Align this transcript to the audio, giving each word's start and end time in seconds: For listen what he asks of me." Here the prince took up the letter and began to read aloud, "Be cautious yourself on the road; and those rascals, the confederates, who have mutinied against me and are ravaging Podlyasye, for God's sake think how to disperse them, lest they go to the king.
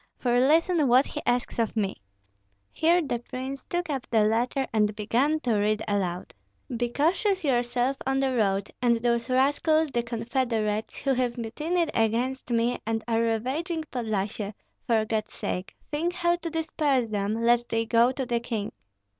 For 0.17 0.39
listen 0.39 0.87
what 0.87 1.05
he 1.05 1.21
asks 1.27 1.59
of 1.59 1.75
me." 1.77 2.01
Here 2.71 3.03
the 3.03 3.19
prince 3.19 3.65
took 3.65 3.87
up 3.87 4.07
the 4.09 4.23
letter 4.23 4.65
and 4.73 4.95
began 4.95 5.39
to 5.41 5.53
read 5.53 5.83
aloud, 5.87 6.33
"Be 6.75 6.89
cautious 6.89 7.43
yourself 7.43 7.97
on 8.07 8.19
the 8.19 8.35
road; 8.35 8.71
and 8.81 8.95
those 8.97 9.29
rascals, 9.29 9.91
the 9.91 10.01
confederates, 10.01 10.97
who 11.03 11.13
have 11.13 11.37
mutinied 11.37 11.91
against 11.93 12.49
me 12.49 12.81
and 12.83 13.03
are 13.07 13.21
ravaging 13.21 13.83
Podlyasye, 13.91 14.55
for 14.87 15.05
God's 15.05 15.33
sake 15.35 15.75
think 15.91 16.13
how 16.13 16.35
to 16.37 16.49
disperse 16.49 17.05
them, 17.05 17.39
lest 17.43 17.69
they 17.69 17.85
go 17.85 18.11
to 18.11 18.25
the 18.25 18.39
king. 18.39 18.71